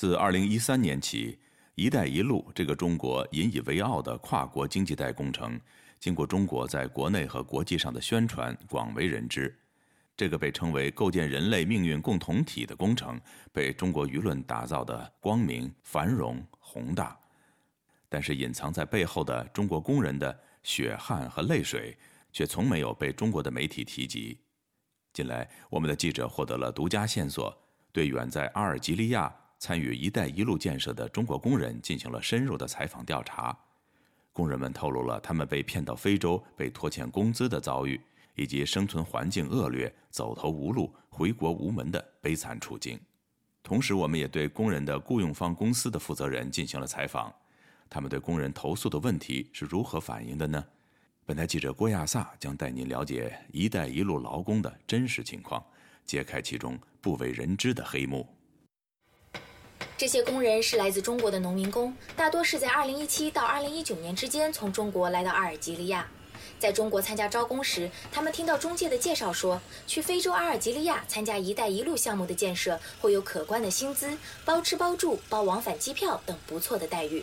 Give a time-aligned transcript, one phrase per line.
[0.00, 1.38] 自2013年起
[1.76, 5.60] ，“一带一路”这个中国引以为傲的跨国经济带工程，
[5.98, 9.54] 经过中国在国内和国际上的宣传，广为人知。
[10.16, 13.20] 这个被称为构建人类命运共同体的工程，
[13.52, 17.14] 被中国舆论打造的光明、繁荣、宏大。
[18.08, 21.94] 但是，隐藏在背后的中国工人的血汗和泪水，
[22.32, 24.38] 却从没有被中国的媒体提及。
[25.12, 27.54] 近来，我们的记者获得了独家线索，
[27.92, 29.30] 对远在阿尔及利亚
[29.60, 33.56] 参与“一带一路”建设的中国工人进行了深入的采访调查。
[34.32, 38.00] 工人们透露了他们被骗到非洲、被拖欠工资的遭遇。
[38.36, 42.98] 以及生存环境恶劣、走投无路、回国无门的悲惨处境。
[43.62, 47.30] 同时，我们也对工人的雇佣方公司的负责人进行了采访，
[47.90, 50.64] 他们对工人投诉的问题是如何反映的呢？
[51.26, 55.62] 本台记者郭亚萨将带您了解“一带一路”劳工的真实情况，
[56.06, 58.26] 揭开其中不为人知的黑幕。
[60.00, 66.08] 这些工人是来自中国的农民工，大多是在2017到2019年之间从中国来到阿尔及利亚。
[66.58, 77.22] 在中国参加招工时，他们听到中介的介绍说，去非洲阿尔及利亚参加“一带一路”项目的建设会有可观的薪资、包吃包住、包往返机票等不错的待遇。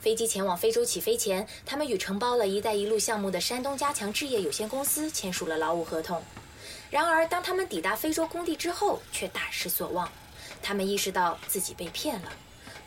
[0.00, 6.22] 飞机前往非洲起飞前，他们与承包了一带一路项目的山东加强置业有限公司签署了劳务合同。
[6.88, 10.10] 然而，当他们抵达非洲工地之后，却大失所望。
[10.62, 12.28] 他们意识到自己被骗了。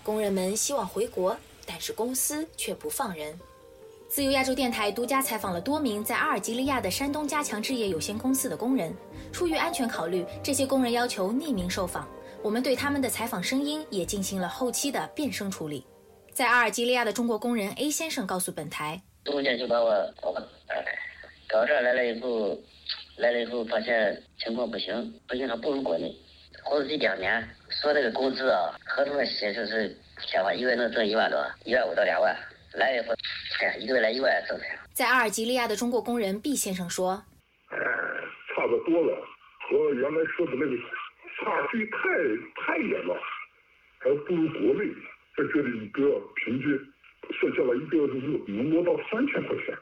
[0.03, 3.39] 工人们希望回国，但是公司却不放人。
[4.09, 8.93] 自由亚洲电台独家采访了多名在阿尔及利亚的山东加强置业有限公司的工人。
[9.31, 12.07] 出于安全考虑，这些工人要求匿名受访。
[12.43, 15.85] 我们对他们的采访声音也进行了后期的变声处理。
[16.33, 20.33] 在阿尔及利亚的中国工人 A 先生告诉本台：“中介就把我搞
[21.47, 22.57] 搞这来了以后，
[23.17, 26.13] 来了以后发现情况不行，不行还不如国内。
[26.63, 27.47] 活了两年，
[27.81, 32.35] 说那个工资啊，合同上写就是想法一个月能挣一万多，一万五到两万。”
[32.73, 33.13] 来以后，
[33.59, 34.79] 哎呀，一个月来一万挣钱。
[34.93, 37.21] 在阿尔及利亚的中国工人毕先生说
[37.67, 37.77] ：“哎，
[38.55, 39.27] 差不多了，
[39.67, 40.71] 和原来说的那个
[41.35, 41.99] 差距太
[42.63, 43.19] 太远了，
[43.99, 44.89] 还不如国内
[45.35, 46.79] 在这里一个平均
[47.41, 48.13] 算下来一个月是
[48.47, 49.77] 能摸到三千块钱，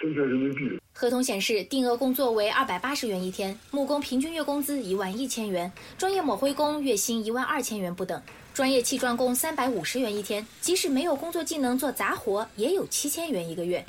[0.00, 8.22] 三千人民币。”合同显示，定额工作为二百八十元一天，木工平均月工资一万一千元，专业抹灰工月薪一万二千元不等。
[8.52, 13.84] 专业砌砖工三百五十元一天，即使没有工作技能做杂活，也有七千元一个月。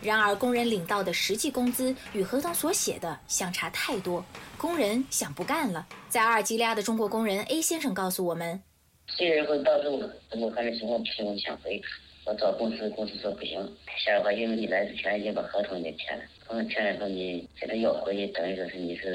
[0.00, 4.24] 然而，工人领到的实际工资与合同所写的相差太多，
[4.56, 5.84] 工人想不干了。
[6.08, 8.62] 在阿尔及利亚的中国工人 A 先生告诉我们
[9.18, 9.96] ：“这人会到时候
[10.38, 11.82] 我还是情况不行，想回。
[12.26, 13.60] 我找公司，公司说不行。
[13.98, 19.14] 下的话，因为你来之前已经把合同给签了，合同签了以后，你给他要回去，等于说是你是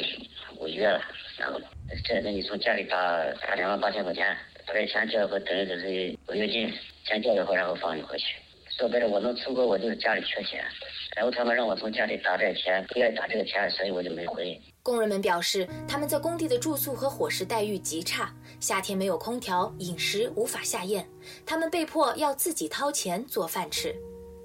[0.60, 1.02] 违约了。
[1.38, 1.60] 然后，
[2.04, 4.26] 这那你从家里打打两万八千块钱。”
[4.70, 6.72] 把这钱交回，等于说是违约金，
[7.04, 8.36] 钱交以后，然后放你回去。
[8.80, 10.64] 说白了，我能出国，我就是家里缺钱。
[11.14, 14.58] 然后他们让我从家里打点钱，不愿意打这个钱，所以我就没回。
[14.82, 21.06] 工人们表示，他们在工地的住宿和伙食待遇极差，夏天没有空调，饮食无法下咽，
[21.46, 23.94] 他们被迫要自己掏钱做饭吃。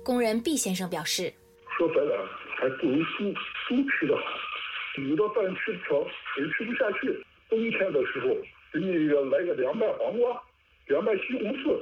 [0.02, 1.32] 工人毕先生表示
[1.78, 2.28] ：“说白了，
[2.58, 3.32] 还不如猪
[3.68, 6.04] 猪吃的好，有的饭吃不着，
[6.38, 7.24] 也吃不下去。
[7.48, 8.34] 冬天的时候。”
[8.74, 10.42] 给你一个来个凉拌黄瓜，
[10.88, 11.78] 凉拌西红柿，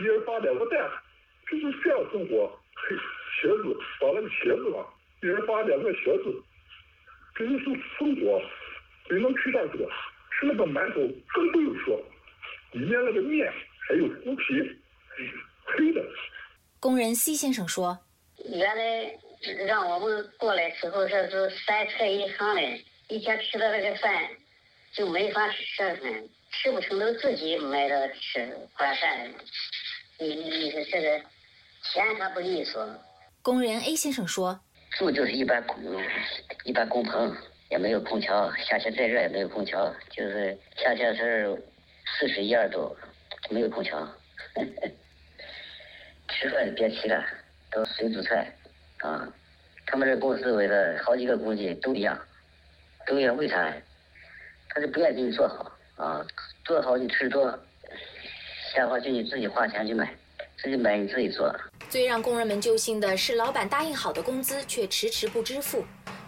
[0.00, 0.90] 一人发两个蛋，
[1.56, 2.50] 就是这样生活。
[2.74, 2.96] 嘿，
[3.40, 4.86] 茄子把那个茄子吧，
[5.22, 6.42] 一人发两个茄子，
[7.34, 7.64] 这就是
[7.98, 8.40] 生活。
[9.08, 9.78] 谁能吃下去？
[10.32, 11.00] 吃那个馒头
[11.32, 12.00] 更不用说，
[12.72, 13.52] 里面那个面
[13.88, 14.76] 还有麸皮，
[15.64, 16.04] 黑的。
[16.80, 17.98] 工人 C 先生说
[18.50, 19.18] ：“原来
[19.66, 22.62] 让我们过来时候，这是三菜一汤的，
[23.08, 24.28] 一天吃的那个饭。”
[24.90, 29.30] 就没法吃剩饭，吃不成都自己买着吃管饭。
[30.18, 31.20] 你你说这个
[31.92, 32.86] 钱他不给你说。
[33.40, 34.60] 工人 A 先生说
[34.98, 35.76] ：“住就是一般工
[36.64, 37.34] 一般工棚，
[37.70, 41.56] 也没有空调，夏天再热也没有空调，就是夏天是
[42.18, 42.94] 四十一二度，
[43.48, 44.06] 没有空调。
[46.28, 47.24] 吃饭别提了，
[47.70, 48.52] 都水煮菜
[48.98, 49.26] 啊。
[49.86, 52.20] 他们这公司为了好几个工地都一样，
[53.06, 53.72] 都一样，为啥？
[54.68, 56.22] 他就不愿意给你做好啊，
[56.66, 57.58] 做好你吃多，
[58.74, 60.14] 下回就你自己花钱去买，
[60.58, 61.50] 自己买你自己做。
[61.88, 65.82] 最让工人们揪心的是，老板答应好的工资却迟迟不支付。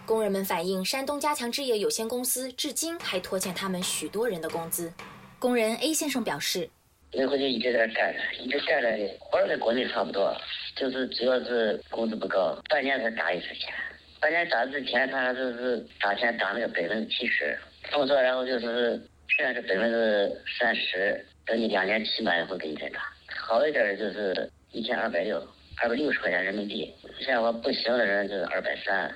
[0.07, 4.91] 工人们反映，山东加强置业有限公司至今还拖欠他们许多人的工资。
[5.37, 6.67] 工人 A 先生表示
[7.13, 10.35] ：“以后就一直在干着，一直干着，活在国内差不多，
[10.75, 13.71] 就是主要是工资不高，半年才打一次钱，
[14.19, 17.55] 半年打一次钱，他就是打钱打那个百分之七十。
[17.93, 18.99] 工作，然后就是
[19.37, 22.99] 现在是百分之三十，等你两年期满以后给你再打。
[23.37, 25.37] 好一点就是一千二百六，
[25.77, 26.93] 二百六十块钱人民币。
[27.19, 29.13] 像我不行的人就是二百三，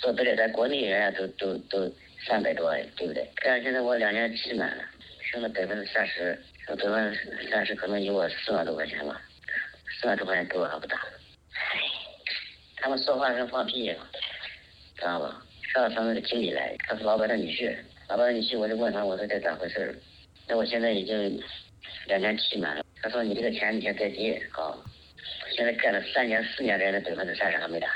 [0.00, 1.92] 说白了，在国内人家都都都
[2.26, 3.28] 三百多，对不对？
[3.44, 4.84] 但是现在我两年期满了，
[5.20, 9.20] 剩了百分之三十，剩百分之三十可能有我四万多块钱吧，
[10.00, 10.96] 四万多块钱给我还不打。
[10.96, 11.80] 唉，
[12.76, 13.96] 他们说话跟放屁一样，
[14.96, 15.42] 知道吧？
[15.74, 17.76] 上了他们的经理来，他是老板的女婿，
[18.08, 19.94] 老板的女婿，我就问他，我说这咋回事？
[20.46, 21.42] 那我现在已经
[22.06, 24.76] 两年期满了，他说你这个钱你先别急啊，
[25.54, 27.88] 现在干了三年四年人的百分之三十还没打，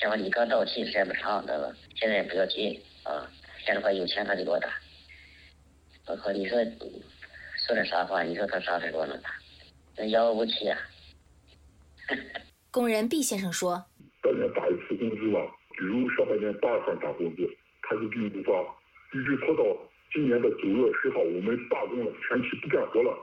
[0.00, 1.72] 像我你刚到期时间不长，知道吧？
[1.96, 3.30] 现在也不要急啊，
[3.64, 4.68] 现在话有钱他就给我打。
[6.06, 6.58] 我靠，你说
[7.66, 8.22] 说点啥话？
[8.22, 9.30] 你说他啥时候给我能打？
[9.96, 10.78] 那遥无期啊！
[12.70, 13.84] 工人毕先生说
[14.22, 15.38] ：“半年打一次工资吧，
[15.78, 17.42] 比如上半年八月份打工资，
[17.82, 18.52] 他就给你不发，
[19.12, 19.62] 一直拖到
[20.12, 23.16] 今年的九月十号，我们罢工了，全体不干活了，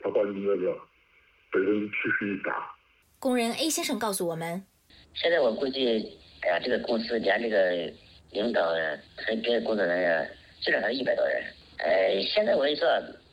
[0.00, 0.72] 他把你那个
[1.50, 2.72] 百分之七十一打。
[3.18, 4.64] 工人 A 先生告诉我们，
[5.14, 7.92] 现在我估计，哎呀，这个公司连这个
[8.30, 10.30] 领导呀，和别的工作人员，
[10.60, 11.42] 至少还一百多人。
[11.78, 12.88] 呃，现在我跟你说，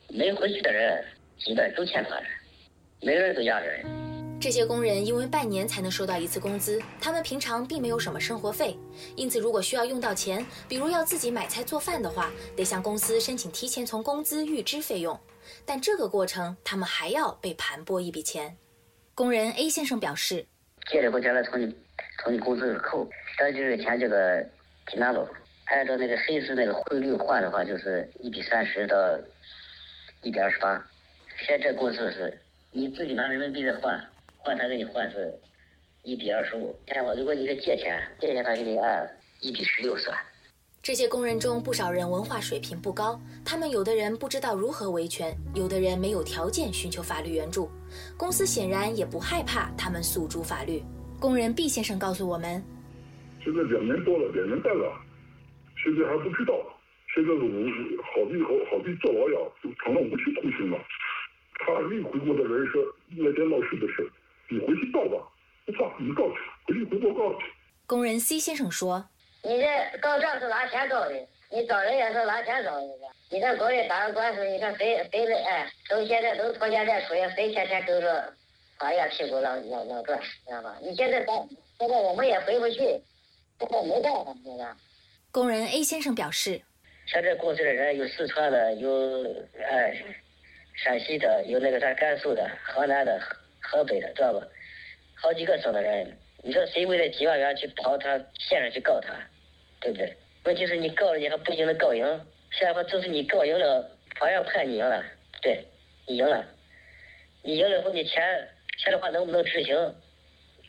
[0.08, 1.04] 没回去的人，
[1.38, 2.28] 基本都欠款了，
[3.00, 4.09] 每个人都压着人。
[4.40, 8.74] 这些工人因为半年才能收到一次工资，他们平常并没有什么生活费，
[9.14, 15.20] 因此如果需要用到钱，比如要自己买菜做饭的话，得向公司申请提前从工资预支费用。
[15.66, 18.56] 但这个过程，他们还要被盘剥一笔钱。
[19.14, 20.46] 工人 A 先生表示，
[20.90, 21.76] 借了过将来从你
[22.24, 23.06] 从你工资里扣，
[23.38, 24.42] 但这个钱这个
[24.86, 25.28] 挺难了。
[25.66, 28.96] 按照那个黑市那个汇率换的话，就是一比三十到
[30.22, 30.82] 一比二十八。
[31.46, 32.40] 现在这公司是
[32.70, 34.02] 你自己拿人民币再换，
[34.42, 35.32] 换他给你换是
[36.02, 36.74] 一比二十五。
[36.86, 39.08] 看我，如果你是借钱，借钱他给你按
[39.40, 40.16] 一比十六算。
[40.82, 47.70] 这些工人中不少人文化水平不高，他们有的人不知道如何维权，有的人没有条件寻求法律援助。
[48.16, 50.82] 公司显然也不害怕他们诉诸法律。
[51.20, 52.64] 工人毕先生告诉我们，
[53.44, 54.90] 现在两年多了，两年半了，
[55.84, 56.54] 现在还不知道。
[57.12, 57.44] 现在我
[58.00, 60.78] 好比好好比坐牢一样，就成了无期徒刑了。
[61.58, 64.08] 他没回国的人说那天闹事的事，
[64.48, 65.20] 你回去告吧，
[65.66, 67.44] 不怕你告去，回去回国告去。
[67.86, 69.08] 工人 C 先生说，
[69.42, 71.12] 你这告状是拿钱告的，
[71.48, 72.86] 你找人也是拿钱找的。
[73.30, 78.32] 你在国内打个官司，你看谁谁的哎，都现在都拖家带口呀，谁天天跟着
[78.78, 80.76] 法院屁股老老老转，知道吧？
[80.82, 81.48] 你现在咱
[81.78, 84.66] 现在我们也回不去，现在没办法，现在。
[85.30, 86.60] 工人 A 先生表示，
[87.06, 89.22] 像这公司的人有四川的，有
[89.62, 89.94] 哎
[90.74, 93.20] 陕西的，有那个啥甘肃的、河南的、
[93.62, 94.44] 河北的，知道吧？
[95.14, 99.14] 好几个省的人，你说谁为了几万元去跑他县上去告他，
[99.80, 100.16] 对不对？
[100.44, 102.04] 问题是你告了你还不一定能告赢，
[102.50, 105.04] 现在话就是你告赢了，法院判你赢了，
[105.42, 105.62] 对，
[106.06, 106.44] 你赢了，
[107.42, 108.48] 你赢了以后你钱
[108.78, 109.76] 钱的话能不能执行，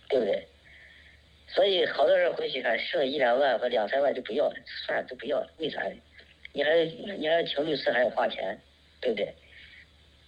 [0.09, 0.45] 对不对？
[1.47, 5.95] 所以好多人回去看剩一两万和两三万就不要了，算了都不要了，为啥呢？
[6.53, 6.83] 你还
[7.17, 8.59] 你还请律师还要花钱，
[8.99, 9.33] 对不对？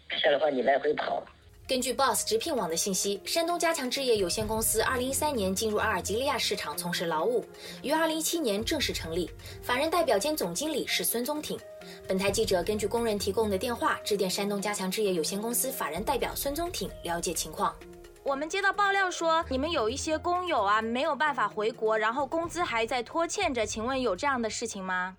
[0.09, 1.25] 这样的话你来回跑。
[1.73, 7.43] 根据 Boss 直聘网的信息，山东加强置业有限公司2013年进入阿尔及利亚市场从事劳务，
[7.81, 9.27] 于2017年正式成立，
[9.63, 11.59] 法人代表兼总经理是孙宗挺。
[12.07, 17.75] 本台记者根据工人提供的电话致电山东加强置业有限公司法人代表孙宗挺了解情况。
[18.21, 25.17] 我们接到爆料说，你们有一些工友啊没有办法回国，然后工资还在拖欠着，请问有这样的事情吗？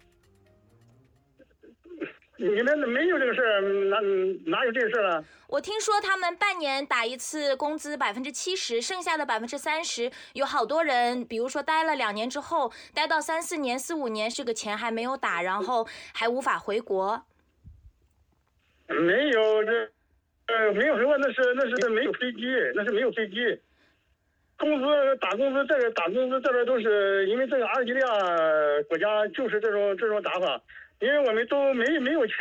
[2.46, 3.98] 你们没有这个事儿，哪
[4.44, 5.24] 哪有这个事儿啊？
[5.48, 17.24] 我听说他们半年打一次工资百分之七十，剩下的百分之三十，有好多人，比如说待了两年之后，待到三四年、四五年，这个钱还没有打，然后还无法回国。
[18.88, 19.72] 没有这，
[20.48, 22.40] 呃，没有回国，那是那是没有飞机，
[22.74, 23.36] 那是没有飞机。
[24.58, 28.06] 工资打工资，这个打工资这边都是因为这个阿尔及利亚
[28.86, 30.60] 国家就是这种这种打法。
[31.00, 32.36] 因为我们都没没有欠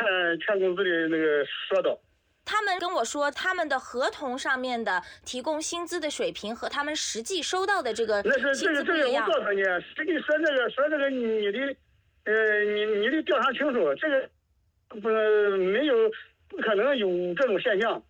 [0.46, 1.98] 欠工资的那个说道。
[2.46, 11.76] 他们跟我说，他们的合同上面的提供薪资的水平和他们实际收到的这个那是这个这个我告诉你，实际说这个说这个你的，
[12.24, 14.28] 呃，你你得调查清楚，这个
[14.88, 15.08] 不
[15.56, 15.94] 没有
[16.48, 18.02] 不可能有这种现象。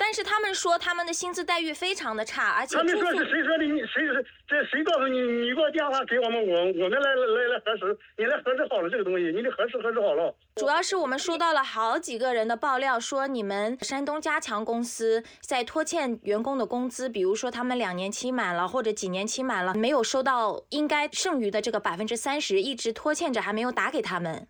[0.00, 3.64] 但是他们说他们的薪资待遇非常的差，而且他们说是谁说的？
[3.64, 5.20] 你谁是这谁告诉你？
[5.20, 10.32] 你给我电话给我们，我我们来来来核实，你来核实好了这个东西，你得核实核实好了。
[10.54, 24.46] 主要是我们收到了好几个人的爆料，说你们山东加强公司在拖欠员工的工资，比如说他们两年期满了或者几年期满了，没有收到应该剩余的这个百分之三十，一直拖欠着还没有打给他们。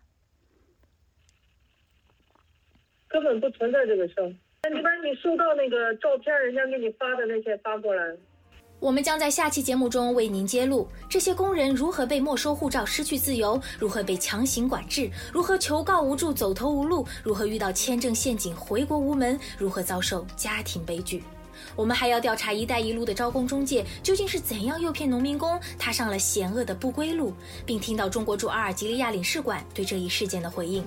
[3.07, 4.31] 根本不存在这个事儿。
[5.01, 8.03] 你收到那个照片，人家给你发的那些发过来。
[8.79, 21.21] 我们将在下期节目中为您揭露这些工人如何被没收护照、失去自由，如何被强行管制，如何求告无助、走投无路，如何遇到签证陷阱、回国无门，如何遭受家庭悲剧。
[21.75, 27.33] 我们还要调查“一带一路”的招工中介究竟是怎样诱骗农民工踏上了险恶的不归路，
[27.65, 30.81] 并听到中国驻阿尔及利亚领事馆对这一事件的回应。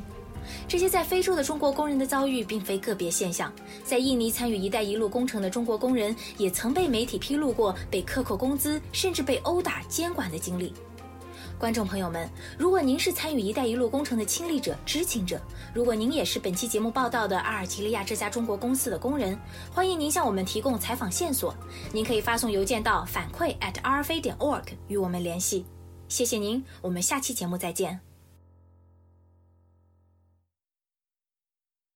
[0.67, 3.53] 这些在非洲的中国工人的遭遇并非个别现象，
[3.85, 10.73] 在印尼参与“一带一路”工程的中国工人也曾被媒体披露过被克扣工资，甚至被殴打、监管的经历。
[11.59, 15.41] 观众朋友们，如果您是参与“一带一路”工程的亲历者、知情者，
[15.73, 19.39] 如果您也是本期节目报道的阿尔及利亚这家中国公司的工人，
[19.71, 21.55] 欢迎您向我们提供采访线索。
[21.93, 25.65] 您可以发送邮件到反馈 at rfa 点 org 与我们联系。
[26.09, 28.12] 谢谢您，我们下期节目再见。